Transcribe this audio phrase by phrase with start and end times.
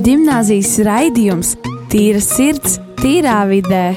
[0.00, 1.48] Katoļu gimnāzijas raidījums
[1.92, 3.92] Tīra sirds, tīrā vidē.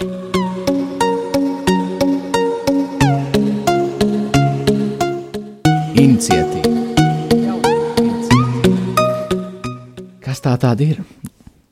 [5.96, 6.76] Iniciatīva.
[10.20, 11.00] Kas tā tāda ir?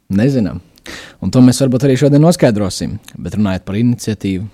[0.07, 0.63] Nezinām.
[1.19, 3.01] Un to mēs varbūt arī šodien noskaidrosim.
[3.19, 4.47] Bet runājot par iniciatīvu,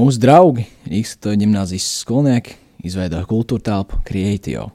[0.00, 4.70] mūsu draugi, Rīgas gimnāzijas skolnieki, izveidoja kultūra telpu Creatio.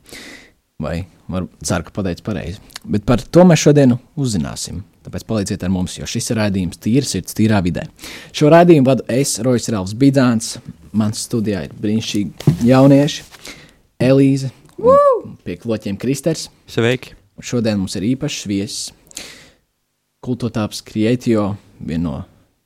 [0.77, 2.61] Vai var, ceru, ka pateicu pareizi.
[2.83, 4.83] Bet par to mēs šodien uzzināsim.
[5.05, 7.85] Tāpēc palīdziet ar mums, jo šis ir raidījums tīra sirds, tīrā vidē.
[8.35, 10.57] Šo raidījumu vadu es, Rojas Rāvs Bidzāns.
[10.97, 13.25] Mans studijā ir brīnišķīgi jaunieši,
[14.01, 14.49] Elīze,
[15.45, 16.47] pie kloķiem Kristers.
[16.69, 17.13] Sveiki!
[17.39, 18.89] Un šodien mums ir īpašs viesis.
[20.25, 22.15] Kultūrtāps Krietio, viena no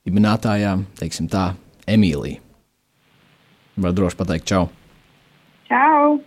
[0.08, 1.52] dibinātājām, teiksim tā,
[1.86, 2.40] Emīlija.
[3.84, 4.68] Var droši pateikt, čau!
[5.68, 6.18] Čau!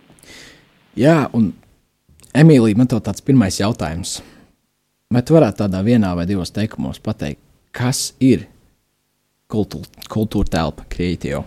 [0.98, 1.52] Jā, un
[2.36, 4.18] Emīlija, man te tāds pirmais jautājums.
[5.08, 7.40] Vai tu varētu tādā vienā vai divos teikumos pateikt,
[7.72, 8.44] kas ir
[9.48, 11.46] kultūra, telpa Krietio?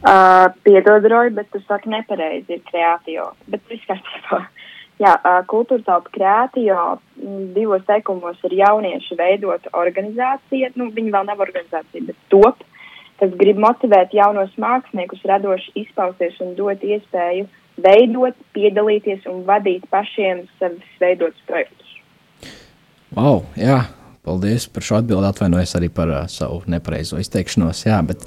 [0.00, 3.32] Uh, piedod, Roja, bet tu saki nepareizi, ir kreatīvo.
[3.50, 4.44] Bet viss kārtībā.
[5.02, 6.86] Jā, uh, kultūra telpa kreatīvo
[7.56, 10.70] divos teikumos ir jaunieši veidot organizācija.
[10.78, 12.62] Nu, viņi vēl nav organizācija, bet top,
[13.18, 20.44] kas grib motivēt jaunos māksliniekus radoši izpausties un dot iespēju veidot, piedalīties un vadīt pašiem
[20.58, 21.96] savus veidotus projektus.
[23.16, 23.82] Wow, jā,
[24.26, 25.26] paldies par šo atbildi.
[25.30, 27.84] Atvainojos arī par uh, savu nepareizo izteikšanos.
[27.88, 28.26] Jā, bet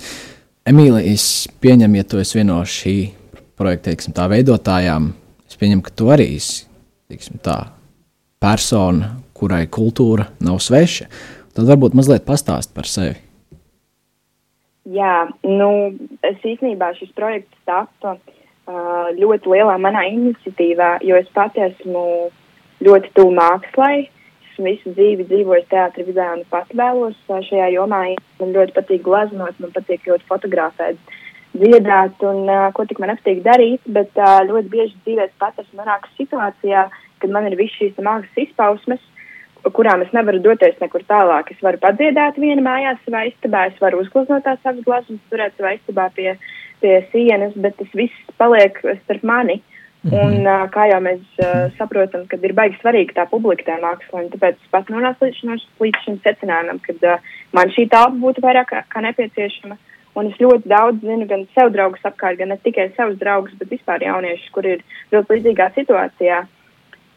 [0.67, 2.97] Emīlija, es pieņemu, ja tu esi viena no šī
[3.59, 5.11] projekta teiksim, tā, veidotājām,
[5.47, 6.65] es pieņemu, ka tu arī esi
[7.11, 7.57] teiksim, tā,
[8.43, 11.09] persona, kurai kultūra nav sveša.
[11.53, 13.19] Tad varbūt mazliet pastāst par sevi.
[14.89, 15.69] Jā, nu,
[16.25, 18.33] es īstenībā šis projekts tapa uh,
[18.67, 22.31] ļoti lielā manā iniciatīvā, jo es pati esmu
[22.83, 24.09] ļoti tuvu mākslai.
[24.53, 28.03] Esmu visu dzīvi dzīvojis teātrī vidē un pat vēlos uh, šajā jomā.
[28.39, 30.99] Man ļoti patīk glaznot, man patīk ļoti fotografēt,
[31.57, 35.57] dziedāt un uh, ko tik man nepatīk darīt, bet uh, ļoti bieži dzīvē es pat
[35.57, 36.85] esmu nonākusi situācijā,
[37.19, 39.01] kad man ir viss šīs mākslas izpausmes,
[39.73, 41.49] kurām es nevaru doties nekur tālāk.
[41.51, 45.77] Es varu padziedāt vienu mājās savā istabā, es varu uzgleznot tās savas glazmas, turēt savā
[45.79, 46.35] istabā pie,
[46.83, 49.61] pie sienas, bet tas viss paliek starp mani.
[50.03, 50.19] -hmm.
[50.19, 54.71] Un, kā jau mēs uh, saprotam, kad ir baigi svarīgi tā māksla, un tāpēc es
[54.71, 57.19] pat nonācu līdz, līdz šim secinājumam, ka uh,
[57.53, 59.77] man šī telpa būtu vairāk kā, kā nepieciešama.
[60.13, 63.71] Un es ļoti daudz zinu gan sev draugus apkārt, gan ne tikai savus draugus, bet
[63.73, 66.43] vispār jauniešus, kur ir ļoti līdzīgā situācijā.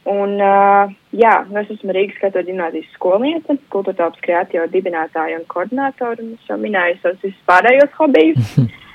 [0.06, 5.44] Un, uh, jā, nu es esmu Rīgas katoļu gimnāzijas skolniece, kultūra telpas kreatīva dibinātāja un
[5.50, 8.54] koordinātora, un es jau minēju savus vispārējos hobijus.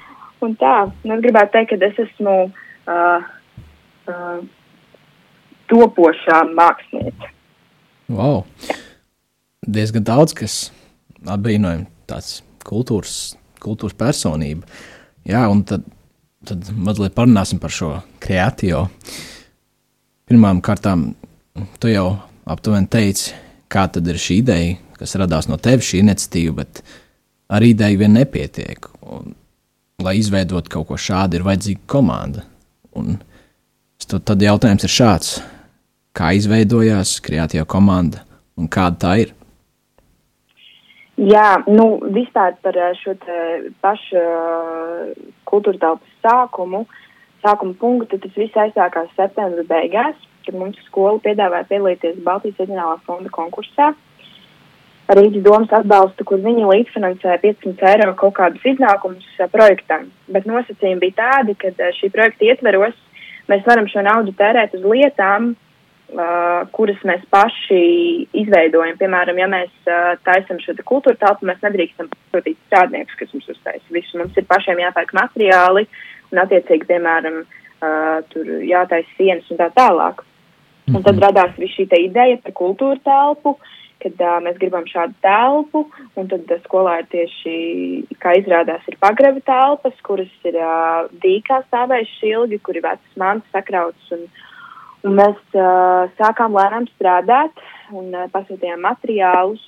[0.46, 0.75] un tā,
[1.06, 3.29] nu es gribētu teikt, ka es esmu uh,
[4.12, 4.41] uh,
[5.72, 7.31] topošā mākslinieca.
[8.12, 8.44] Wow!
[9.62, 10.56] Diezgan daudz, kas
[11.30, 14.68] apbrīnojam tāds kultūras, kultūras personība.
[15.28, 15.85] Jā, un tad,
[16.47, 17.94] tad mazliet parunāsim par šo
[18.24, 18.88] kreatīvo.
[20.28, 21.12] Pirmām kārtām,
[21.80, 22.07] tu jau
[22.50, 23.35] aptuveni teici,
[23.72, 26.81] kā tad ir šī ideja, kas radās no tevis, šī iniciatīva, bet
[27.51, 28.90] ar ideju vien nepietiek.
[29.13, 29.35] Un,
[30.03, 32.45] lai izveidotu kaut ko šādu, ir vajadzīga komanda.
[32.97, 33.19] Un
[34.12, 35.35] tad jautājums ir šāds:
[36.17, 38.25] kā izveidojās kreatīva komanda
[38.57, 39.35] un kāda tā ir?
[41.22, 43.13] Jā, nu, vispār par šo
[43.84, 44.25] pašu
[45.45, 46.81] kultūra telpas sākumu.
[46.81, 47.01] Uh,
[47.41, 53.31] sākuma punktu, tas viss aizsākās septembra beigās, kad mums skola piedāvāja piedalīties Baltijas reģionālā fonda
[53.33, 53.91] konkursā.
[55.12, 60.06] Rīgas domas atbalstu, kur viņi līdzfinansēja 500 eiro kaut kādus iznākumus projektam.
[60.31, 62.95] Bet nosacījumi bija tādi, ka šī projekta ietveros
[63.51, 67.81] mēs varam šo naudu tērēt uz lietām, uh, kuras mēs paši
[68.44, 68.95] izveidojam.
[69.01, 73.86] Piemēram, ja mēs uh, taisam šo kultūra telpu, mēs nedrīkstam pasūtīt strādniekus, kas mums uztaisa.
[73.92, 79.59] Visu mums ir pašiem jāpērk materiāli, uh, un attiecīgi, piemēram, uh, tur jātaisa sienas un
[79.62, 80.24] tā tālāk.
[80.92, 81.24] Un tad mhm.
[81.24, 83.56] radās šī ideja par kultūra telpu,
[84.01, 85.86] kad uh, mēs gribam šādu telpu,
[86.19, 87.56] un tad uh, skolā ir tieši,
[88.21, 93.56] kā izrādās, ir pagravi telpas, kuras ir uh, dīkā stāvējušas ilgi, kur ir vecas mantas
[93.56, 94.25] sakrautas, un,
[95.07, 99.68] un mēs uh, sākām lēnām strādāt un uh, pasūtījām materiālus,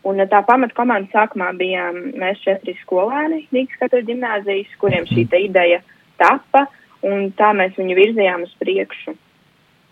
[0.00, 5.82] Un tā pamata komanda sākumā bijām mēs četri skolēni Rīgas katoļu ģimnāzijas, kuriem šī ideja
[6.20, 6.64] tapa,
[7.04, 9.12] un tā mēs viņu virzījām uz priekšu.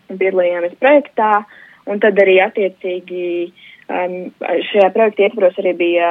[0.09, 1.43] Piedalījāmies projektā,
[1.85, 3.21] un tad arī attiecīgi
[3.89, 4.17] um,
[4.71, 6.09] šajā projekta ietvaros arī bija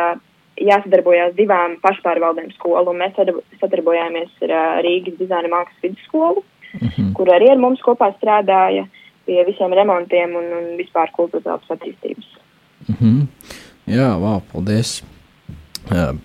[0.59, 3.19] jāsadarbojās divām pašpārvaldēm skolu, mēs
[3.61, 6.45] sadarbojāmies ar uh, Rīgas dizaina mākslas vidusskolu,
[6.75, 6.89] mhm.
[6.95, 7.13] -huh.
[7.15, 8.89] kur arī ar mums kopā strādāja.
[9.29, 12.29] pie visiem remontiem un, un vispār kultūras telpas attīstības.
[12.89, 13.27] Mm -hmm.
[13.87, 15.03] Jā, wow, paldies.
[15.93, 16.17] Uh,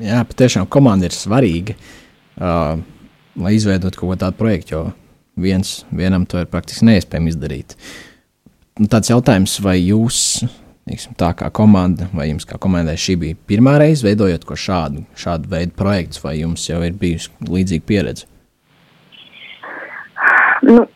[0.00, 1.74] jā, patiešām komanda ir svarīga,
[2.36, 2.78] uh,
[3.36, 4.92] lai izveidotu kaut ko tādu projektu, jo
[5.36, 7.76] viens, vienam to ir praktiski neiespējami izdarīt.
[8.92, 10.44] Tāds jautājums, vai jūs,
[10.86, 15.02] teiksim, tā kā komanda, vai jums kā komandai šī bija pirmā reize veidojot ko šādu,
[15.18, 18.28] šādu veidu projektu, vai jums jau ir bijusi līdzīga pieredze?
[20.66, 20.86] Nu,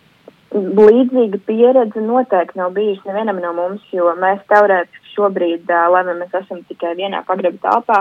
[0.54, 6.62] līdzīga pieredze noteikti nav bijusi nevienam no mums, jo mēs teorētiski šobrīd, lai mēs esam
[6.70, 8.00] tikai vienā pagraba telpā,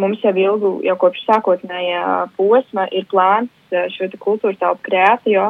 [0.00, 2.04] mums jau ilgu, jau kopš sākotnējā
[2.36, 5.48] posma ir plāns šo kultūras telpu kreāciju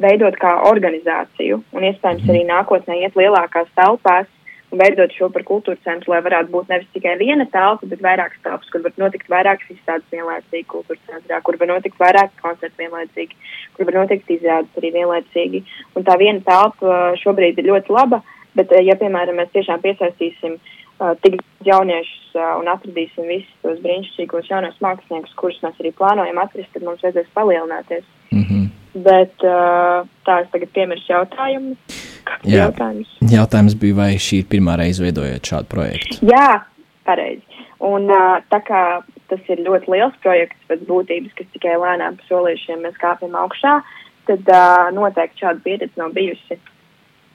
[0.00, 4.30] veidot kā organizāciju un iespējams arī nākotnē iet lielākās telpās
[4.72, 8.40] un veidot šo par kultūras centru, lai varētu būt nevis tikai viena telpa, bet vairākas
[8.44, 13.36] telpas, kur var notikt vairākas izstādes vienlaicīgi kultūras centrā, kur var notikt vairākas koncerti vienlaicīgi,
[13.76, 15.64] kur var notikt izrādes arī vienlaicīgi.
[15.96, 18.22] Un tā viena telpa šobrīd ir ļoti laba,
[18.56, 24.48] bet, ja, piemēram, mēs tiešām piesaistīsim uh, tik jauniešus uh, un atradīsim visus tos brīnišķīgos
[24.48, 28.08] jaunos māksliniekus, kurus mēs arī plānojam atrast, tad mums vajadzēs palielināties.
[28.32, 28.70] Mm -hmm.
[28.92, 31.76] Bet uh, tā es tagad piemirstu jautājumu.
[32.44, 33.08] Jā, jautājums.
[33.32, 36.18] jautājums bija, vai šī ir pirmā reize veidojot šādu projektu?
[36.28, 36.64] Jā,
[37.08, 37.42] pareizi.
[37.82, 38.06] Un
[38.52, 38.82] tā kā
[39.30, 43.78] tas ir ļoti liels projekts pēc būtības, kas tikai lēnām pa solīšiem mēs kāpjam augšā,
[44.28, 44.52] tad
[44.94, 46.60] noteikti šāda pieredze nav bijusi.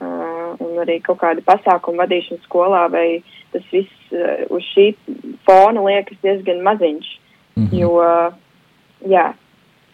[0.00, 3.20] Un arī kaut kāda pasākuma vadīšana skolā, vai
[3.52, 4.14] tas viss
[4.54, 4.86] uz šī
[5.48, 7.10] fona liekas diezgan maziņš.
[7.58, 7.78] Mm -hmm.
[7.80, 8.32] Jo,
[9.10, 9.26] jā,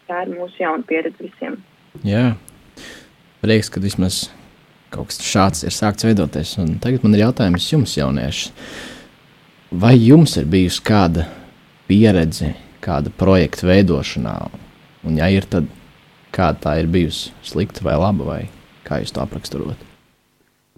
[0.09, 1.59] tā ir mūsu jauna pieredze visiem.
[2.05, 2.35] Jā,
[3.45, 4.25] prieks, ka vismaz
[4.95, 6.57] kaut kas šāds ir sākts veidoties.
[6.63, 8.53] Un tagad man ir jautājums jums, jaunieši.
[9.75, 11.27] Vai jums ir bijusi kāda
[11.89, 12.53] pieredze,
[12.85, 14.37] kāda projekta veidošanā?
[15.05, 15.67] Un, ja ir, tad
[16.35, 17.35] kāda tā ir bijusi?
[17.47, 18.41] Slikta vai laba, vai
[18.87, 19.94] kā jūs to apraksturot?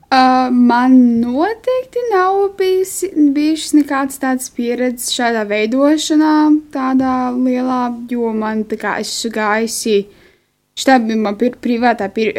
[0.07, 3.01] Uh, man noteikti nav bijis,
[3.35, 6.37] bijušas nekādas tādas pieredzes šādā veidošanā,
[6.71, 7.81] tādā lielā,
[8.11, 9.97] jo man tā kā es esmu gājusi,
[10.79, 12.31] šī bija mana privātā pir,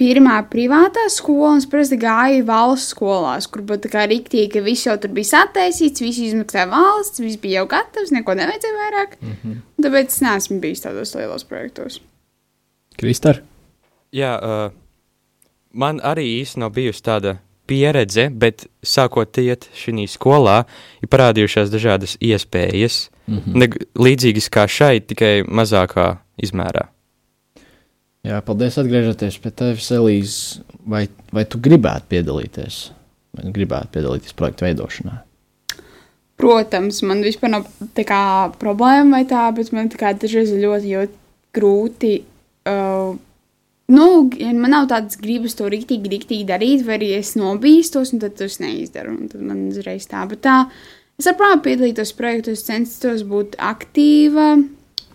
[0.00, 4.62] pirmā privātā skola, un es parasti gāju valsts skolās, kur bija tā kā rīktīgi, ka
[4.64, 9.18] viss jau tur bija sataisīts, viss izmaksāja valsts, viss bija jau gatavs, neko nevajadzēja vairāk.
[9.20, 9.58] Mm -hmm.
[9.84, 12.00] Tāpēc es neesmu bijis tādos lielos projektos.
[12.96, 13.42] Kristār?
[14.12, 14.79] Jā, uh,
[15.72, 17.36] man arī īsti nav bijusi tāda
[17.70, 20.64] pieredze, bet sākot iet šī skolā,
[21.02, 23.54] ir parādījušās dažādas iespējas, mm -hmm.
[23.54, 26.88] ne, līdzīgas kā šai, tikai mazākā izmērā.
[28.26, 30.60] Jā, paldies, atgriežoties pie tevis, Elīze.
[30.90, 32.90] Vai, vai tu gribētu piedalīties?
[33.36, 35.22] Vai gribētu piedalīties projekta veidošanā?
[36.40, 37.66] Protams, man vispār nav
[38.08, 41.18] kā problēma vai tā, bet man tā kā dažreiz ir ļoti, ļoti
[41.56, 42.12] grūti.
[42.68, 43.16] Uh,
[43.90, 48.22] nu, ja man nav tādas gribas to rīktīgi, rīktīgi darīt, vai arī es nobīstos, un
[48.22, 49.16] tad es neizdaru.
[49.32, 50.56] Tad man uzreiz tā, bet tā,
[51.20, 54.52] es labprāt piedalītos projektos, censtos būt aktīva,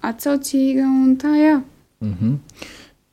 [0.06, 1.56] atsaucīga un tā, jā.
[2.04, 2.38] Mm -hmm.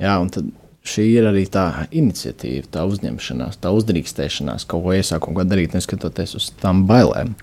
[0.02, 0.50] Jā, un tad
[0.84, 6.34] šī ir arī tā iniciatīva, tā uzņemšanās, tā uzdrīkstēšanās, kaut ko iesākt, ko darīt, neskatoties
[6.34, 7.34] uz tām bailēm.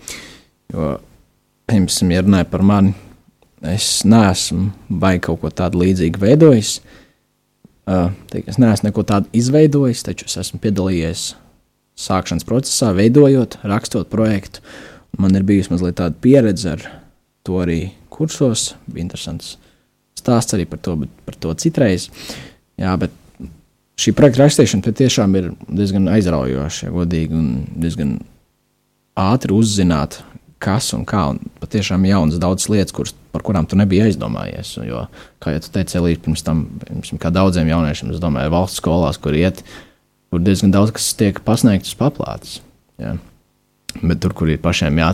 [0.74, 1.00] Jo,
[1.68, 2.94] piemēram, ja runāja par mani,
[3.62, 6.80] es neesmu vai kaut ko tādu līdzīgu veidojis.
[6.80, 6.99] Uh,
[8.32, 11.32] teik, es neesmu neko tādu izveidojis, taču es esmu piedalījies
[12.00, 14.64] sākšanas procesā, veidojot, rakstot projektu.
[15.20, 16.86] Man ir bijusi mazliet tāda pieredze ar
[17.48, 17.82] to arī
[18.14, 18.74] kursos.
[18.88, 19.58] Bija interesants
[20.20, 22.10] stāsts arī par to, par to citreiz.
[22.80, 23.14] Jā, bet
[24.00, 28.18] šī projekta rakstīšana patiešām ir diezgan aizraujoša, ja godīgi, un diezgan
[29.20, 30.22] ātri uzzināt,
[30.64, 31.30] kas un kā.
[31.34, 34.74] Un patiešām jaunas daudzas lietas, kuras, par kurām tu nebija aizdomājies.
[34.82, 35.04] Un, jo,
[35.44, 39.64] kā jau teicu, līdz pirms tam, pirms, daudziem jauniešiem, es domāju, valsts skolās, kur iet,
[40.30, 42.60] kur diezgan daudz kas tiek pasniegts uz paplātes.
[43.02, 43.16] Ja?
[44.02, 45.14] Bet tur, kur ir pašiem jā,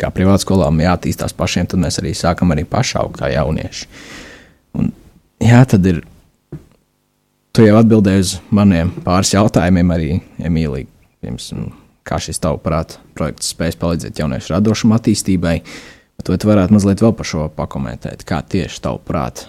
[0.00, 3.90] kā privātskolām jāattīstās pašiem, tad mēs arī sākam arī pašaugt kā jaunieši.
[4.80, 4.88] Un,
[5.44, 6.00] jā, tad ir
[7.52, 10.86] Tu jau atbildēji uz maniem pāris jautājumiem, arī Emīlija.
[11.20, 11.66] Piemēram,
[12.08, 15.58] kā šis tavuprāt projekts spēs palīdzēt jauniešu radošumu attīstībai,
[16.30, 18.22] bet tu varētu mazliet vēl par šo pakomentēt.
[18.28, 19.46] Kā tieši tavuprāt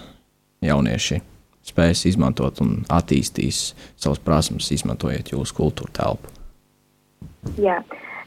[0.64, 1.20] jaunieši
[1.64, 6.32] spēs izmantot un attīstīs savus prasmes, izmantojot jūsu kultūra telpu?
[7.60, 7.78] Jā,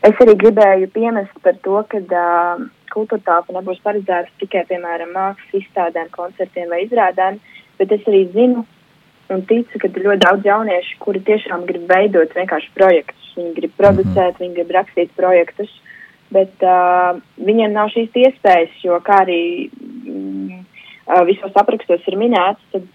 [0.06, 5.62] es arī gribēju piemest par to, ka uh, kultūra telpa nebūs paredzēta tikai, piemēram, mākslas
[5.62, 7.40] izstādēm, koncertiem vai izrādēm,
[7.78, 8.66] bet es arī zinu,
[9.34, 13.34] un ticu, ka ir ļoti daudz jauniešu, kuri tiešām grib veidot vienkārši projektus.
[13.38, 14.40] Viņi grib producēt, mm -hmm.
[14.44, 15.74] viņi grib rakstīt projektus,
[16.34, 19.42] bet uh, viņiem nav šīs iespējas, jo kā arī
[19.72, 20.64] mm,
[21.08, 22.88] uh, visos aprakstos ir minēts, tad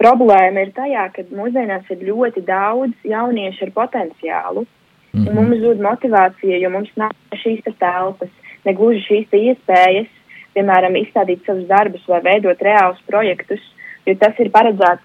[0.00, 4.66] problēma ir tajā, ka mūsdienās ir ļoti daudz jauniešu ar potenciālu.
[5.12, 5.34] Mm -hmm.
[5.34, 8.32] Mums zūd motivācija, jo mums nav šīs telpas,
[8.64, 10.10] ne gluži šīs iespējas,
[10.54, 13.60] piemēram, izstādīt savus darbus vai veidot reālus projektus,
[14.06, 15.04] jo tas ir paredzēts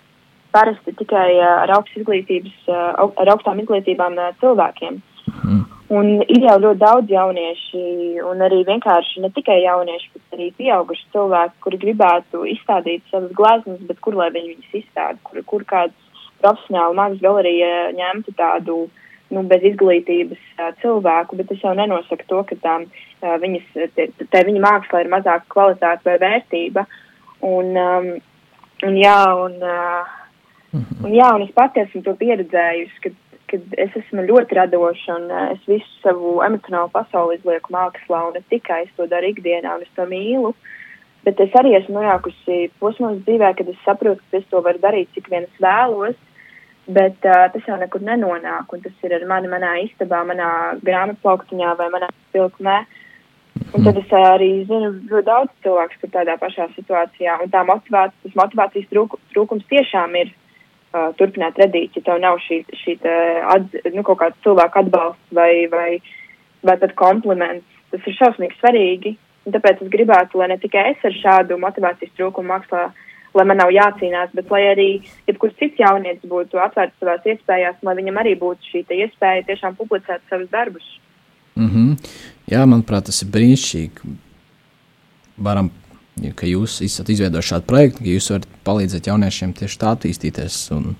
[0.51, 5.01] parasti tikai uh, ar, izglītības, uh, ar augstām izglītībām cilvēkiem.
[5.43, 5.76] Mm.
[5.88, 7.82] Un ir jau ļoti daudz jaunieši,
[8.27, 13.79] un arī vienkārši ne tikai jaunieši, bet arī pieauguši cilvēki, kuri gribētu izstādīt savas gleznas,
[13.88, 18.75] bet kur lai viņi viņas izstāda, kur, kur kāds profesionāli mākslas galerija ņemtu tādu
[19.32, 24.44] nu, bez izglītības uh, cilvēku, bet tas jau nenosaka to, ka tām uh, viņas, te
[24.50, 26.84] viņa māksla ir mazāka kvalitāte vai vērtība.
[27.48, 28.10] Un, um,
[28.88, 30.13] un jā, un, uh,
[30.75, 33.15] un jā, un es pati esmu to pieredzējusi,
[33.51, 38.36] kad es esmu ļoti radoša un uh, es visu savu emocionālo pasauli izlieku mākslā, un
[38.38, 40.54] ne tikai es to daru ikdienā, un es to mīlu.
[41.27, 45.12] Bet es arī esmu nonākusi posmos dzīvē, kad es saprotu, ka es to varu darīt,
[45.16, 46.16] cik vien es vēlos,
[46.88, 50.50] bet uh, tas jau nekur nenonāk, un tas ir ar mani manā istabā, manā
[50.88, 52.80] grāmatplauktiņā vai manā pilkmē.
[53.74, 58.20] Un tad es arī zinu ļoti daudz cilvēku, kur tādā pašā situācijā, un tā motivācijas,
[58.24, 60.30] tas motivācijas trūk, trūkums tiešām ir
[60.98, 62.98] uh, turpināt radīt, ja tev nav šī, šī
[63.54, 65.89] atz, nu, kaut kāda cilvēka atbalsts vai, vai,
[66.66, 67.66] vai pat kompliments.
[67.94, 69.16] Tas ir šausmīgi svarīgi.
[69.48, 72.89] Tāpēc es gribētu, lai ne tikai es ar šādu motivācijas trūkumu mākslā,
[73.38, 74.88] lai man nav jācīnās, bet lai arī
[75.30, 80.25] jebkurš cits jaunietis būtu atvērts savās iespējās, lai viņam arī būtu šī iespēja tiešām publicēt
[80.30, 80.88] savus darbus.
[81.56, 82.12] Mm -hmm.
[82.51, 84.16] Jā, manuprāt, tas ir brīnišķīgi.
[85.38, 85.72] Varam
[86.38, 90.95] ka jūs esat izveidojuši šādu projektu, ka jūs varat palīdzēt jauniešiem tieši tā attīstīties un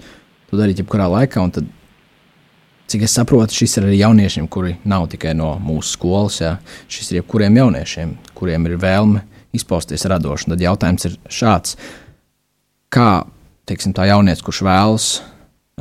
[0.50, 1.44] to darīt jebkurā laikā.
[1.56, 1.70] Tad,
[2.92, 6.42] cik es saprotu, šis ir arī jauniešiem, kuri nav tikai no mūsu skolas.
[6.44, 6.54] Jā.
[6.92, 9.24] Šis ir jebkuriem jauniešiem, kuriem ir vēlme
[9.58, 10.48] izpausties radoši.
[10.48, 11.76] Un tad jautājums ir šāds:
[12.94, 13.26] kā
[13.68, 15.10] teiksim, tā jaunietis, kurš vēlas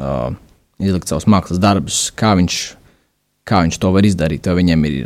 [0.00, 0.34] uh,
[0.82, 2.58] izlikt savus mākslas darbus, kā viņš,
[3.46, 4.48] kā viņš to var izdarīt?
[4.48, 4.98] Vai viņam ir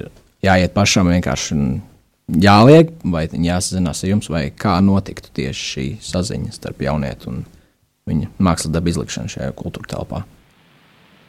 [0.47, 1.59] jāiet pašam vienkārši
[2.39, 7.43] jāliek, vai jāsazinās ar jums, vai kā notiktu tieši šī saziņa starp jaunieti un
[8.11, 10.23] viņa mākslas darbu izlikšanu šajā kultūra telpā?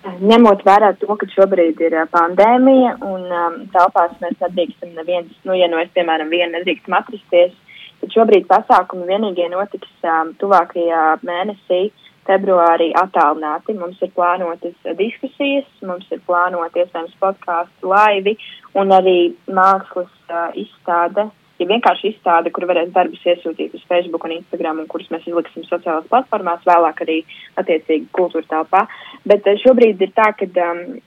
[0.02, 5.68] Ņemot vērā to, ka šobrīd ir pandēmija un um, telpās mēs nedrīkstam neviens, nu, ja
[5.70, 7.54] nu es, piemēram, vienu nedrīkstam atrasties,
[8.02, 11.84] tad šobrīd pasākumi vienīgie notiks um, tuvākajā mēnesī,
[12.32, 13.76] februārī attālināti.
[13.78, 18.38] Mums ir plānotas diskusijas, mums ir plānota iespējams podkāstu laivi
[18.80, 19.20] un arī
[19.52, 21.28] mākslas uh, izstāde.
[21.62, 25.68] Ja vienkārši izstāde, kur varēs darbus iesūtīt uz Facebook un Instagram, un kurus mēs izliksim
[25.68, 27.20] sociālās platformās, vēlāk arī
[27.62, 28.88] attiecīgi kultūra telpā.
[29.30, 31.00] Bet uh, šobrīd ir tā, ka um,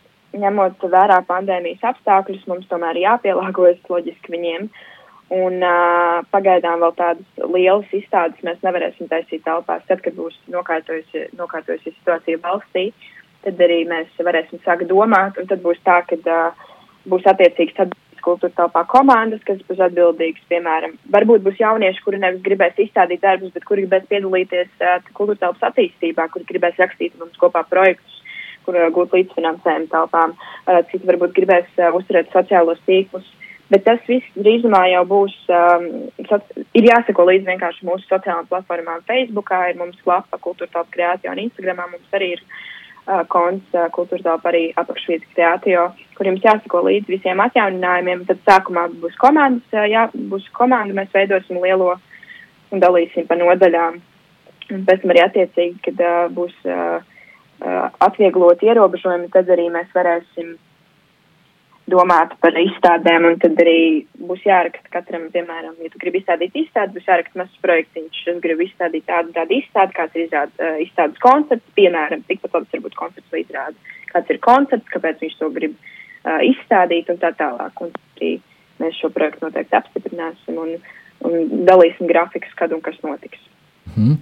[0.45, 4.69] ņemot vērā pandēmijas apstākļus, mums tomēr jāpielāgojas loģiski viņiem.
[5.33, 9.85] Un uh, pagaidām vēl tādas lielas izstādes mēs nevarēsim taisīt telpās.
[9.88, 12.90] Tad, kad būs nokārtojusi, nokārtojusi situācija valstī,
[13.47, 16.66] tad arī mēs varēsim sākt domāt, tad būs tā, ka uh,
[17.09, 22.43] būs attiecīgs atbildīgs kultūra telpā komandas, kas būs atbildīgas, piemēram, varbūt būs jaunieši, kuri nevis
[22.45, 27.37] gribēs izstādīt darbus, bet kuri gribēs piedalīties uh, kultūra telpas attīstībā, kuri gribēs rakstīt mums
[27.40, 28.21] kopā projektus,
[28.64, 33.28] kur uh, gūt līdzfinansējumu telpām, uh, citi varbūt gribēs uh, uzturēt sociālos tīklus.
[33.73, 35.87] Bet tas viss drīzumā jau būs, um,
[36.76, 39.04] ir jāsako līdzi vienkārši mūsu sociālajām platformām.
[39.09, 43.87] Facebookā ir mums lapa kultūra telpa kreācijā un Instagramā mums arī ir uh, konts uh,
[43.94, 45.87] kultūra telpa arī apakšvīdes kreācijā,
[46.18, 48.26] kur jums jāsako līdzi visiem atjauninājumiem.
[48.28, 51.94] Tad sākumā būs komandas, uh, jā, būs komanda, mēs veidosim lielo
[52.71, 53.97] un dalīsim pa nodaļām.
[54.75, 59.88] Un pēc tam arī attiecīgi, kad uh, būs uh, uh, atvieglot ierobežojumi, tad arī mēs
[59.97, 60.54] varēsim
[61.90, 66.96] domāt par izstādēm, un tad arī būs jāraksta katram, piemēram, ja tu gribi izstādīt izstādi,
[66.96, 71.20] būs jāraksta mazs projektiņš, es gribu izstādīt tādu, tādu izstādi, kāds ir izrād, uh, izstādes
[71.24, 75.76] koncepts, piemēram, tikpat labs varbūt koncepts vai izrāda, kāds ir koncepts, kāpēc viņš to grib
[75.76, 77.84] uh, izstādīt un tā tālāk.
[77.84, 78.32] Un arī
[78.80, 80.74] mēs šo projektu noteikti apstiprināsim un,
[81.28, 83.44] un dalīsim grafikus, kad un kas notiks.
[83.92, 84.16] Hmm.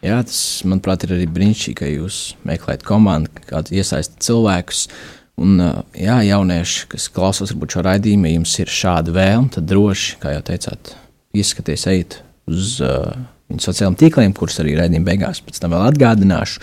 [0.00, 4.86] Jā, tas, manuprāt, ir arī brīnišķīgi, ka jūs meklējat komandu, kādu iesaistat cilvēkus.
[4.88, 5.60] Uh, Un,
[5.96, 10.42] jā, jaunieši, kas klausās šo raidījumu, ja jums ir šāda vēlme, tad droši, kā jau
[10.50, 10.94] teicāt,
[11.36, 12.18] ieskaties, ejiet
[12.50, 13.14] uz uh,
[13.50, 16.62] viņu sociālajiem tīkliem, kurus arī raidījuma beigās pēc tam vēl atgādināšu.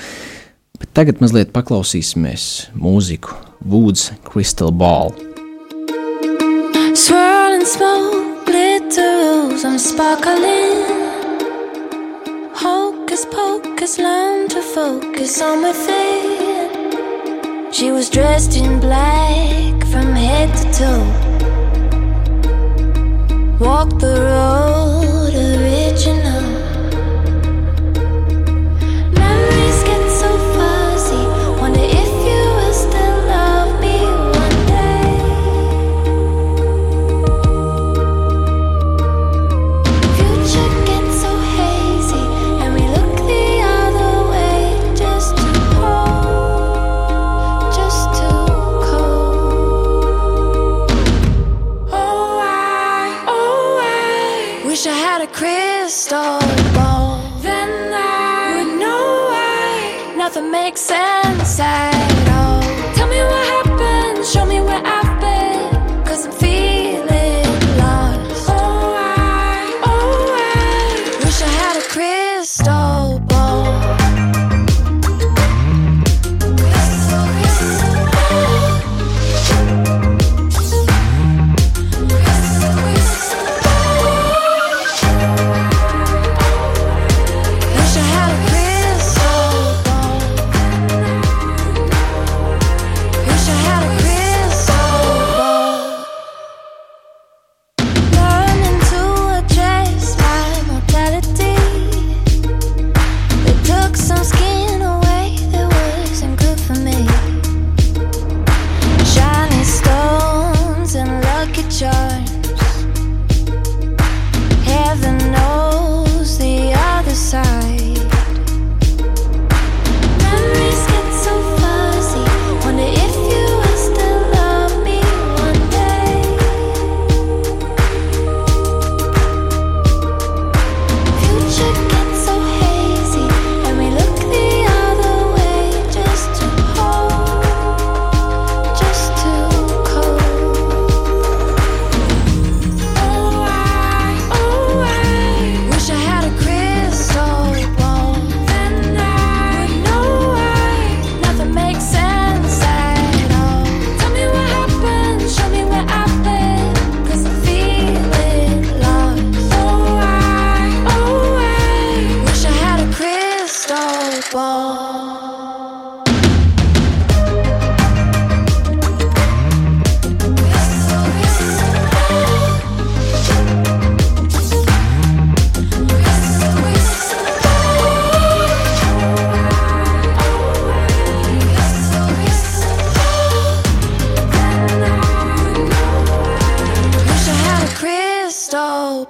[0.77, 3.33] Bet tagad mazliet paklausīsimies mūziku
[3.65, 5.15] Woods Crystal Ball.
[6.93, 10.86] Swirling smoke, glitters, I'm sparkling.
[12.57, 16.46] Hocus pocus, learn to focus on my face.
[17.69, 21.05] She was dressed in black from head to toe.
[23.59, 24.37] Walked the road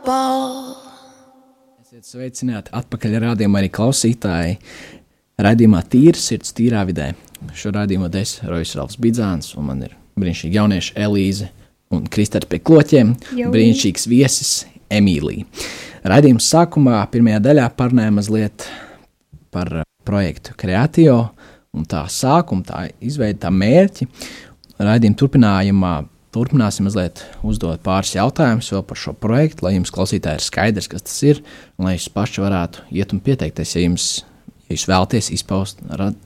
[0.07, 0.75] ball.
[1.83, 4.57] Esiet sveicināti atpakaļ rādījumā arī klausītāji.
[5.43, 7.11] Radījumā tīra sirds, tīrā vidē.
[7.57, 11.51] Šo rādījumu des Rojas Rāls Bidzāns, un man ir brīnišķīgi jaunieši Elīze
[11.93, 13.13] un Kristēta pie kloķiem.
[13.37, 13.51] Jau.
[13.53, 14.53] Brīnišķīgs viesis
[14.93, 15.45] Emīlija.
[16.07, 18.67] Radījums sākumā, pirmajā daļā, parunāja mazliet
[19.53, 21.19] par uh, projektu Creatio
[21.75, 24.07] un tā sākumu, tā izveidu, tā mērķi.
[24.79, 25.95] Radījuma turpinājumā
[26.37, 31.05] turpināsim mazliet uzdot pāris jautājumus vēl par šo projektu, lai jums klausītāji ir skaidrs, kas
[31.09, 31.41] tas ir,
[31.77, 34.09] un lai jūs paši varētu iet un pieteikties, ja jums
[34.67, 36.17] ja jūs vēlaties izpaust rad,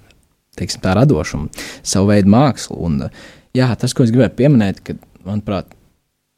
[0.57, 1.49] teiksim, tā radošumu,
[1.83, 2.77] savu veidu mākslu.
[2.81, 2.99] Un,
[3.57, 4.97] jā, tas, ko es gribēju pieminēt, ka,
[5.27, 5.71] manuprāt,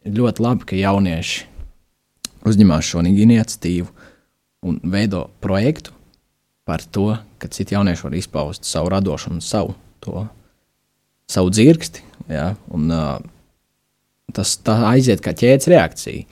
[0.03, 1.49] ir ļoti labi, ka jaunieši
[2.43, 3.88] uzņemās šo iniciatīvu
[4.67, 5.95] un veido projektu
[6.67, 10.25] par to, ka citi jaunieši var izpaust savu radošumu, savu, to,
[11.31, 12.03] savu dzirksti.
[12.31, 13.17] Ja, un, uh,
[14.31, 16.25] tas aiziet kā ķēdes reakcija.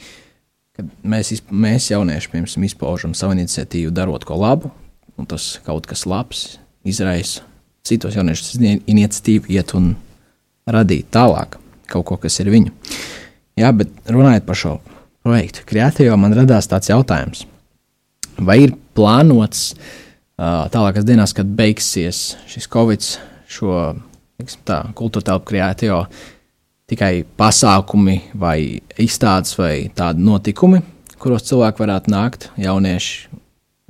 [0.77, 4.71] Kad mēs, mēs jaunieši piemēram, izpaužam savu iniciatīvu, darot ko labu,
[5.19, 6.45] un tas kaut kas labs
[6.87, 7.43] izraisa
[7.83, 9.95] citos jauniešus ini- iniciatīvu, iet un
[10.69, 11.57] radīt tālāk
[11.91, 12.71] kaut ko, kas ir viņu.
[13.59, 14.75] Jā, bet runājot par šo
[15.25, 17.43] projektu, Kreatīvā man radās tāds jautājums,
[18.39, 23.05] vai ir plānots uh, tālākās dienās, kad beigsies šis Covid,
[23.51, 23.75] šo
[24.65, 26.05] tā, kultūra telpu Kreatīvā,
[26.91, 30.81] tikai pasākumi vai izstādes vai tādi notikumi,
[31.21, 33.29] kuros cilvēki varētu nākt, jaunieši,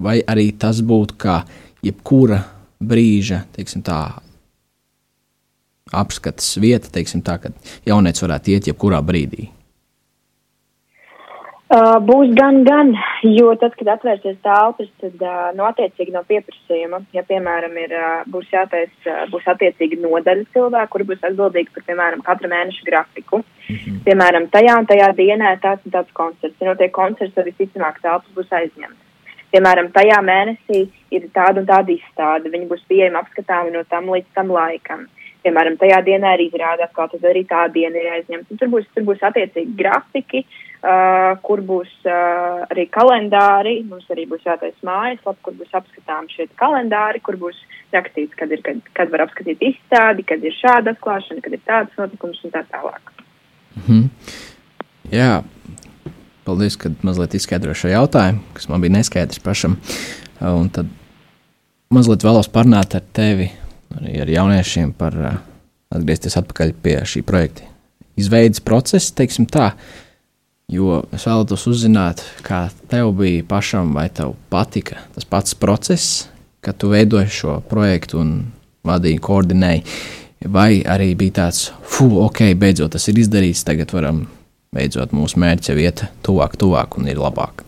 [0.02, 1.42] vai arī tas būtu kā
[1.86, 2.44] jebkura
[2.82, 4.02] brīža, teiksim tā,
[5.92, 9.50] apskates vieta, teiksim tā, kad jaunieci varētu iet jebkurā brīdī.
[11.72, 12.90] Uh, būs gan, gan,
[13.24, 18.26] jo tad, kad atvērsies telpas, tad uh, no attiecīgi no pieprasījuma, ja, piemēram, ir, uh,
[18.28, 23.40] būs jātais, uh, būs attiecīgi nodaļa cilvēku, kuri būs atbildīgi par, piemēram, katra mēneša grafiku.
[23.40, 24.02] Mm -hmm.
[24.04, 26.58] Piemēram, tajā un tajā dienā ir tāds un tāds koncerts.
[26.60, 29.08] Ja notiek koncerts, tad visticamāk telpas būs aizņemtas.
[29.56, 30.82] Piemēram, tajā mēnesī
[31.12, 32.52] ir tāda un tāda izstāde.
[32.52, 35.08] Viņi būs pieejami apskatāmi no tam līdz tam laikam.
[35.44, 38.60] Piemēram, tajā dienā ir izrādās, kā tad arī tā diena ir aizņemta.
[38.60, 40.71] Tur būs, tur būs attiecīgi grafiki, uh,
[41.46, 43.76] kur būs uh, arī kalendāri.
[43.86, 47.60] Mums arī būs jātais mājaslapa, kur būs apskatām šie kalendāri, kur būs
[47.94, 52.02] rakstīts, kad, ir, kad, kad var apskatīt izstādi, kad ir šāda atklāšana, kad ir tāds
[52.02, 53.14] notikums un tā tālāk.
[53.84, 54.08] Mhm.
[55.12, 55.44] Jā,
[56.48, 59.78] paldies, ka mazliet izskaidroju šo jautājumu, kas man bija neskaidrs pašam.
[59.78, 60.90] Uh, Un tad
[61.94, 63.52] mazliet vēlos parunāt ar tevi,
[63.94, 65.36] arī ar jauniešiem par uh,
[65.94, 67.68] atgriezties atpakaļ pie šī projekta
[68.18, 69.72] izveidas procesa, teiksim tā.
[70.72, 76.30] Jo es vēlētos uzzināt, kā tev bija pašam, vai tev patika tas pats process,
[76.64, 78.30] kad tu veidoji šo projektu un
[78.88, 79.84] vadīja, koordinēja.
[80.52, 84.24] Vai arī bija tāds, fuck, ok, beidzot tas ir izdarīts, tagad varam
[84.74, 87.66] beidzot mūsu mērķi jau iet tuvāk, tuvāk un ir labāk.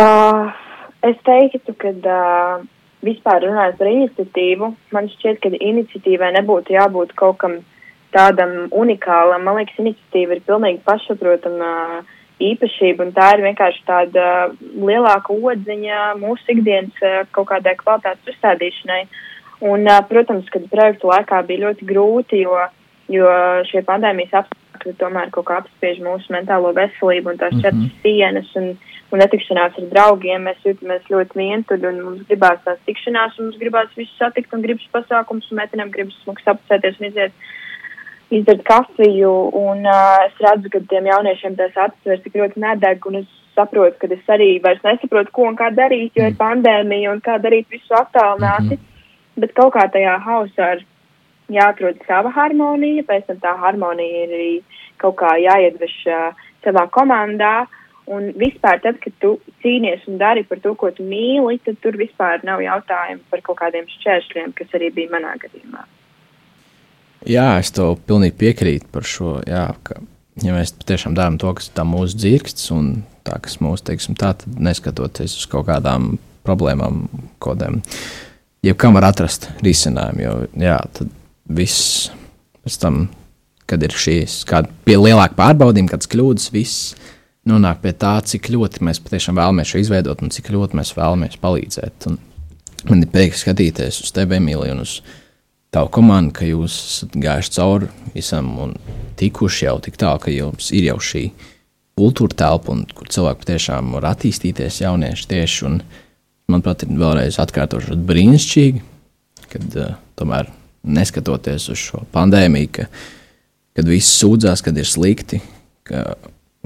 [0.00, 0.48] Uh,
[1.04, 2.64] es teiktu, ka uh,
[3.04, 7.60] vispār runājot par iniciatīvu, man šķiet, ka iniciatīvai nebūtu jābūt kaut kam
[8.14, 9.44] tādam unikālam.
[9.46, 11.70] Man liekas, iniciatīva ir pilnīgi pašsaprotama
[12.00, 14.26] uh, īpašība, un tā ir vienkārši tāda
[14.60, 19.02] lielāka odziņa mūsu ikdienas uh, kaut kādai kvalitātes uzstādīšanai.
[19.60, 22.56] Un, uh, protams, kad projektu laikā bija ļoti grūti, jo,
[23.12, 23.34] jo
[23.68, 28.72] šie pandēmijas apstākļi tomēr kaut kā apspiež mūsu mentālo veselību un tās četras sienas un,
[29.12, 30.48] un netikšanās ar draugiem.
[30.48, 34.64] Mēs jūtamies ļoti vientuļi un mums gribās tās tikšanās un mums gribās visus satikt un
[34.64, 37.50] gribas pasākums un meitenēm gribas smuks apsēties un iziet
[38.30, 43.06] izdarīt kafiju, un uh, es redzu, ka tiem jauniešiem tās acis vairs tik ļoti nedeg,
[43.10, 47.10] un es saprotu, ka es arī vairs nesaprotu, ko un kā darīt, jo ir pandēmija
[47.14, 48.76] un kā darīt visu attālināti.
[48.76, 48.86] Mm -hmm.
[49.40, 50.86] Bet kaut kā tajā hausā ir
[51.48, 54.54] jāatrod sava harmonija, pēc tam tā harmonija ir arī
[54.96, 57.66] kaut kā jāiedveš uh, savā komandā.
[58.06, 61.94] Un vispār, tad, kad tu cīnies un dari par to, ko tu mīli, tad tur
[61.96, 65.99] vispār nav jautājumu par kaut kādiem šķēršļiem, kas arī bija manā gadījumā.
[67.28, 69.36] Jā, es tev pilnīgi piekrītu par šo.
[69.48, 69.98] Jā, ka,
[70.40, 72.90] ja mēs patiešām darām to, kas ir mūsu dzirksts un
[73.26, 76.14] tā, kas mūsu, teiksim, tā, tad neskatoties uz kaut kādām
[76.46, 77.04] problēmām,
[77.42, 77.80] kodiem,
[78.64, 80.24] jebkam var atrast risinājumu.
[80.24, 81.12] Jo, jā, tad
[81.50, 82.08] viss
[82.64, 83.02] pēc tam,
[83.70, 86.94] kad ir šīs kāda lielāka pārbaudījuma, kādas kļūdas, viss
[87.48, 91.40] nonāk pie tā, cik ļoti mēs patiešām vēlamies šo izveidot un cik ļoti mēs vēlamies
[91.40, 92.08] palīdzēt.
[92.10, 92.18] Un
[92.88, 95.00] man ir prieks skatīties uz tevi, Emīlija, un uz
[95.74, 98.74] tavu komandu, ka jūs esat gājuši cauri visam un
[99.20, 101.24] tikuši jau tik tālu, ka jums ir jau šī
[102.00, 105.66] kultūra telpa, un kur cilvēki patiešām var attīstīties, jaunieši tieši.
[105.68, 105.80] Un,
[106.50, 108.82] manuprāt, ir vēlreiz atkārtošot brīnišķīgi,
[109.52, 110.48] kad uh, tomēr
[110.82, 112.86] neskatoties uz šo pandēmiju, ka,
[113.76, 115.42] kad viss sūdzās, kad ir slikti,
[115.86, 116.14] ka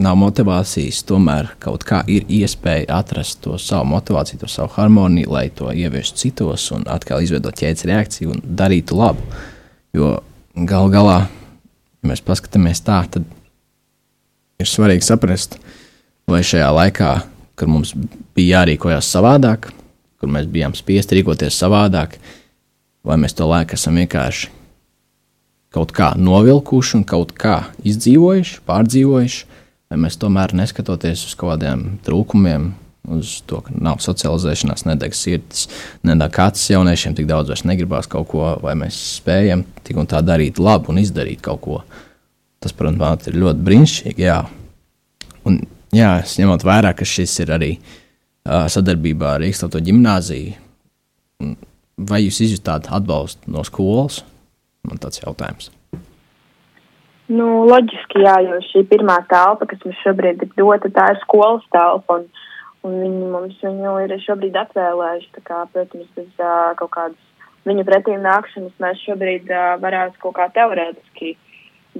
[0.00, 5.46] nav motivācijas, tomēr kaut kā ir iespēja atrast to savu motivāciju, to savu harmoniju, lai
[5.54, 9.22] to ieviestu citos un atkal izveidot ķēdes reakciju un darītu labu.
[9.94, 10.16] Jo
[10.66, 11.20] gal galā,
[12.02, 13.28] ja mēs paskatāmies tā, tad
[14.58, 15.60] ir svarīgi saprast,
[16.30, 17.14] vai šajā laikā,
[17.54, 17.94] kad mums
[18.34, 19.70] bija jārīkojas savādāk,
[20.18, 22.18] kur mēs bijām spiesti rīkoties savādāk,
[23.06, 24.50] vai mēs to laiku esam vienkārši
[25.74, 29.62] kaut kā novilkuši un kaut kā izdzīvojuši, pārdzīvojuši,
[29.94, 32.72] vai mēs tomēr neskatoties uz kaut kādiem trūkumiem,
[33.14, 35.68] uz to, ka nav socializēšanās, nedeg sirds,
[36.06, 40.22] nedeg kāds jauniešiem tik daudz vairs negribās kaut ko, vai mēs spējam tik un tā
[40.24, 41.82] darīt labu un izdarīt kaut ko.
[42.64, 44.24] Tas, protams, ir ļoti brīnišķīgi.
[44.24, 44.40] Jā.
[45.46, 45.60] Un,
[45.94, 51.52] jā, es ņemot vērā, ka šis ir arī uh, sadarbībā ar Rīgas Tautu ģimnāziju.
[52.08, 54.22] Vai jūs izjutāt atbalstu no skolas?
[54.88, 55.68] Man tāds jautājums.
[57.32, 61.64] Nu, loģiski, jā, jo šī pirmā telpa, kas mums šobrīd ir dota, tā ir skolas
[61.72, 62.26] telpa, un,
[62.84, 65.44] un viņi mums viņu ir šobrīd atvēlējuši.
[65.46, 67.30] Kā, protams, bez uh, kaut kādas
[67.64, 71.32] viņu pretīm nākšanas mēs šobrīd uh, varētu kaut kā teorētiski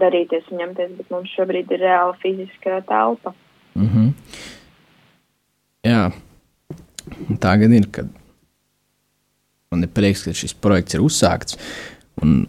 [0.00, 3.32] darīties un ņemties, bet mums šobrīd ir reāla fiziska telpa.
[3.74, 4.12] Mm -hmm.
[5.84, 6.10] Jā,
[7.40, 8.08] tā gan ir, kad
[9.70, 11.58] man ir prieks, ka šis projekts ir uzsākts.
[12.22, 12.46] Un,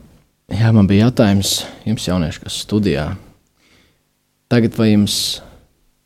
[0.51, 3.07] jā, man bija jautājums jums, jaunieši, kas studijā.
[4.51, 5.17] Tagad, vai jums,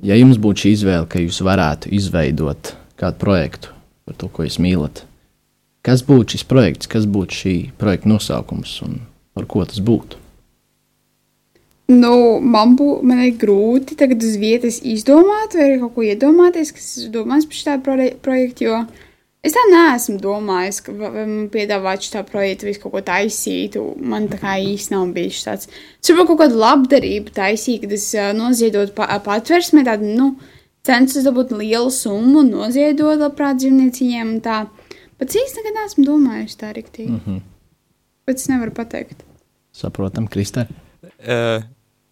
[0.04, 3.76] ja jums būtu šī izvēle, ka jūs varētu izveidot kādu projektu
[4.08, 5.04] par to, ko jūs mīlat,
[5.86, 9.02] kas būtu šis projekts, kas būtu šī projekta nosaukums un
[9.38, 10.18] par ko tas būtu?
[11.90, 16.70] Nu, man, bū, man ir grūti tagad uz vietas izdomāt, vai arī kaut ko iedomāties,
[16.76, 18.68] kas ir domāts par šo projektu.
[18.68, 18.84] Jo
[19.46, 23.84] es tā neesmu domājis, ka man piedāvāt šo projektu, visu kaut ko taisītu.
[24.02, 25.70] Man tā kā īsti nav bijis tāds.
[26.02, 30.34] Es varbūt kaut kādu labdarību taisīju, kad es noziedotu pa, patversmē, tādu, nu,
[30.86, 34.60] censos dabūt lielu summu un noziedot labprāt dzīvnieciņiem un tā.
[35.20, 37.12] Bet īsti nekad neesmu domājis tā riktīgi.
[37.12, 37.42] Mm -hmm.
[38.28, 39.24] Bet es nevaru pateikt.
[39.72, 40.68] Saprotam, Kristē.
[41.20, 41.64] Uh,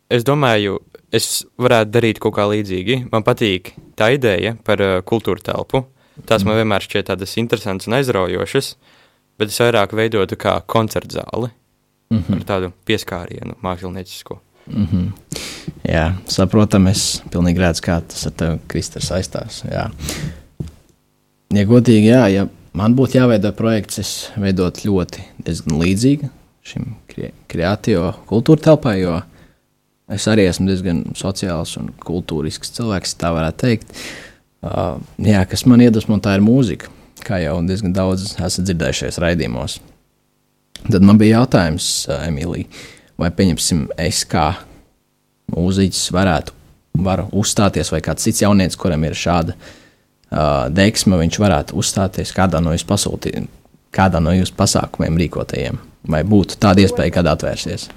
[0.09, 0.79] es domāju,
[1.11, 3.07] es varētu darīt kaut kā līdzīgi.
[3.11, 5.85] Man patīk tā ideja par uh, kultūra telpu.
[6.25, 8.75] Tās man vienmēr šķiet tādas interesantas un aizraujošas,
[9.37, 11.51] bet es vairāk veidotu kā koncertu zāli
[12.09, 12.35] Mm -hmm.
[12.35, 14.39] ar tādu pieskārienu māksliniecisko.
[14.67, 15.11] Mm -hmm.
[15.83, 19.63] Jā, saprotam, es pilnīgi redzu, kā tas ar tevi Kristē saistās.
[19.71, 19.89] Jā.
[21.53, 26.29] Ja godīgi, jā, ja man būtu jāveido projekts, es veidotu ļoti diezgan līdzīgi
[26.63, 29.21] šim kre kreatīvo kultūra telpai, jo
[30.09, 33.87] es arī esmu diezgan sociāls un kultūrisks cilvēks, tā varētu teikt.
[33.89, 34.26] Uh,
[34.61, 36.93] jā, kas man iedvesmo, tā ir mūzika.
[37.27, 39.79] kā jau diezgan daudz esat dzirdējušies raidījumos.
[40.85, 42.69] Tad man bija jautājums, uh, Emīlija,
[43.19, 44.53] vai pieņemsim, es kā
[45.51, 46.55] mūziķis varētu
[47.03, 52.61] varu uzstāties, vai kāds cits jaunietis, kuram ir šāda uh, deksme, viņš varētu uzstāties kādā
[52.63, 53.51] no jūsu pasūtījumiem,
[53.91, 57.89] kādā no jūsu pasākumiem rīkotajiem, vai būtu tāda iespēja, kad atvērsies?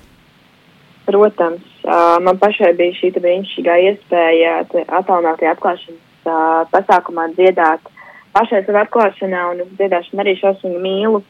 [1.06, 7.84] Protams, uh, man pašai bija šī brīnišķīgā iespēja attālinātajā atklāšanas uh, pasākumā dziedāt
[8.34, 11.22] pašai savu atklāšanā, un dziedāšanu arī šausmīgi mīlu.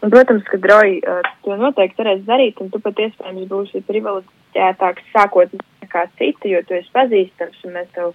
[0.00, 5.10] Un, protams, ka droji uh, to noteikti varēs darīt, un tu pat iespējams būsi privileģētāks
[5.12, 8.14] sākot nekā citi, jo tu esi pazīstams, un mēs tev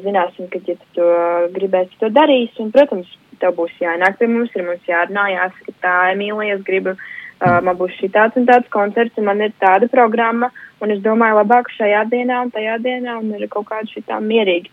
[0.00, 1.08] zināsim, ka, ja tu to
[1.52, 3.10] gribēsi, to darīsi, un, protams,
[3.42, 7.76] tev būs jānāk pie mums, ir mums jārunā, jāsaka, tā, Emīlija, es gribu, uh, man
[7.76, 10.48] būs šī tāds un tāds koncerts, un man ir tāda programma,
[10.80, 14.20] un es domāju, labāk šajā dienā un tajā dienā, un ir kaut kāda šī tā
[14.24, 14.72] mierīgi.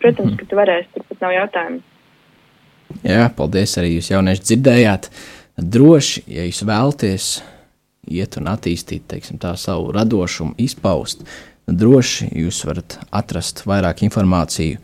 [0.00, 1.82] Protams, ka tu varēsi, turpat nav jautājumu.
[3.06, 5.10] Jā, paldies arī jūs jaunieši dzirdējāt.
[5.56, 7.26] Droši, ja jūs vēlaties
[8.12, 11.24] iet un attīstīt teiksim, tā, savu radošumu, izpaust,
[11.66, 14.78] droši jūs varat atrast vairāk informāciju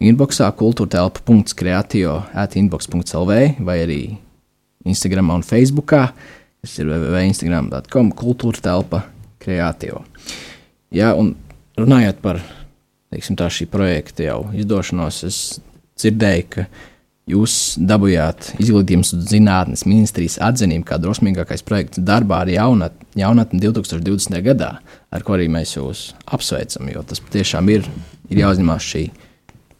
[0.00, 4.02] inboxā kultūrtelpa.creatio atinbox.lv vai arī
[4.88, 6.06] Instagram un Facebookā,
[6.62, 9.02] kas ir www.instagram.com kultūrtelpa
[9.40, 10.04] creatio.
[10.94, 11.34] Jā, un
[11.78, 12.40] runājot par
[13.10, 15.40] teiksim, tā, šī projekta jau izdošanos, es
[16.00, 16.66] dzirdēju, ka
[17.30, 24.40] jūs dabūjāt izglītības un zinātnes ministrijas atzinību kā drosmīgākais projekts darbā ar jaunat, jaunatni 2020.
[24.46, 24.72] gadā,
[25.10, 27.86] ar ko arī mēs jūs apsveicam, jo tas patiešām ir,
[28.30, 29.04] ir jāuzņemās šī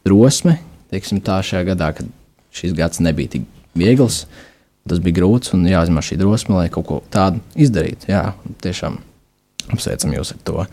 [0.07, 0.59] drosme,
[0.93, 2.09] teiksim tā šajā gadā, kad
[2.55, 3.47] šis gads nebija tik
[3.79, 4.25] viegls,
[4.89, 8.11] tas bija grūts un jāuzņemās šī drosme, lai kaut ko tādu izdarītu.
[8.11, 8.31] Jā,
[8.65, 8.99] tiešām
[9.71, 10.65] apsveicam jūs ar to.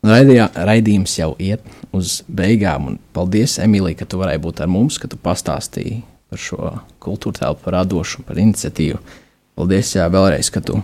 [0.00, 5.10] Raidījā, raidījums jau iet uz beigām, paldies, Emīlija, ka tu varēji būt ar mums, ka
[5.12, 5.98] tu pastāstīji
[6.30, 6.70] par šo
[7.02, 9.00] kultūra telpu, par radošu, par iniciatīvu.
[9.60, 10.78] Paldies, jā, vēlreiz, ka tu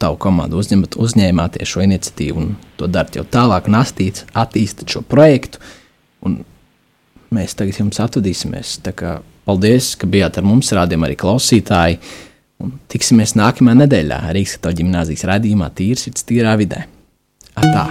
[0.00, 5.04] tavu komandu uzņemat, uzņēmāties šo iniciatīvu un to darat jau tālāk, un astīt, attīstat šo
[5.06, 5.60] projektu.
[6.24, 6.40] Un
[7.34, 8.78] mēs tagad jums atvadīsimies.
[8.96, 12.00] Kā paldies, ka bijāt ar mums, rādījām arī klausītāji.
[12.64, 16.86] Un tiksimies nākamajā nedēļā Rīgas Katoļu ģimnāzijas raidījumā Tīrs ir tīrā vidē.
[17.60, 17.90] Atā!